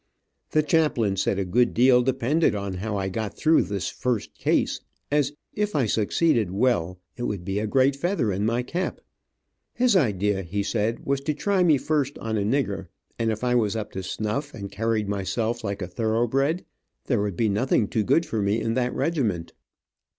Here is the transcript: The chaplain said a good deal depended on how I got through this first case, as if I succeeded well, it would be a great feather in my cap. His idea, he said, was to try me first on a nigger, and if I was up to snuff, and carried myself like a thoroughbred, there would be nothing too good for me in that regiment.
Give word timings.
The 0.49 0.63
chaplain 0.63 1.15
said 1.15 1.37
a 1.37 1.45
good 1.45 1.75
deal 1.75 2.01
depended 2.01 2.55
on 2.55 2.73
how 2.73 2.97
I 2.97 3.07
got 3.07 3.37
through 3.37 3.61
this 3.61 3.87
first 3.87 4.33
case, 4.33 4.81
as 5.11 5.33
if 5.53 5.75
I 5.75 5.85
succeeded 5.85 6.49
well, 6.49 6.99
it 7.17 7.25
would 7.25 7.45
be 7.45 7.59
a 7.59 7.67
great 7.67 7.95
feather 7.95 8.31
in 8.31 8.43
my 8.43 8.63
cap. 8.63 8.99
His 9.75 9.95
idea, 9.95 10.41
he 10.41 10.63
said, 10.63 11.05
was 11.05 11.21
to 11.21 11.35
try 11.35 11.61
me 11.61 11.77
first 11.77 12.17
on 12.17 12.35
a 12.35 12.41
nigger, 12.41 12.87
and 13.19 13.31
if 13.31 13.43
I 13.43 13.53
was 13.53 13.75
up 13.75 13.91
to 13.91 14.01
snuff, 14.01 14.55
and 14.55 14.71
carried 14.71 15.07
myself 15.07 15.63
like 15.63 15.83
a 15.83 15.87
thoroughbred, 15.87 16.65
there 17.05 17.21
would 17.21 17.37
be 17.37 17.47
nothing 17.47 17.87
too 17.87 18.01
good 18.03 18.25
for 18.25 18.41
me 18.41 18.59
in 18.59 18.73
that 18.73 18.95
regiment. 18.95 19.53